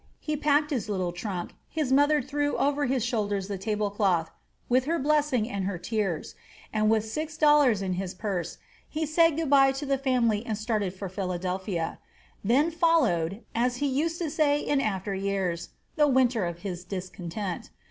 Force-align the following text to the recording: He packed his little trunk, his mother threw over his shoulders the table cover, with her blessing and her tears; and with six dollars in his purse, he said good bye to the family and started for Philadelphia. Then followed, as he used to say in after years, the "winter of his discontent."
He 0.19 0.35
packed 0.35 0.71
his 0.71 0.89
little 0.89 1.11
trunk, 1.11 1.53
his 1.69 1.91
mother 1.93 2.23
threw 2.23 2.57
over 2.57 2.85
his 2.87 3.05
shoulders 3.05 3.47
the 3.47 3.59
table 3.59 3.91
cover, 3.91 4.29
with 4.67 4.85
her 4.85 4.97
blessing 4.97 5.47
and 5.47 5.65
her 5.65 5.77
tears; 5.77 6.33
and 6.73 6.89
with 6.89 7.05
six 7.07 7.37
dollars 7.37 7.83
in 7.83 7.93
his 7.93 8.15
purse, 8.15 8.57
he 8.89 9.05
said 9.05 9.35
good 9.37 9.51
bye 9.51 9.71
to 9.73 9.85
the 9.85 9.99
family 9.99 10.43
and 10.43 10.57
started 10.57 10.95
for 10.95 11.07
Philadelphia. 11.07 11.99
Then 12.43 12.71
followed, 12.71 13.43
as 13.53 13.75
he 13.75 13.85
used 13.85 14.17
to 14.17 14.31
say 14.31 14.59
in 14.59 14.81
after 14.81 15.13
years, 15.13 15.69
the 15.97 16.07
"winter 16.07 16.45
of 16.47 16.61
his 16.61 16.83
discontent." 16.83 17.69